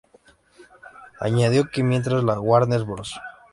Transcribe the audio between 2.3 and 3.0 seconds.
Warner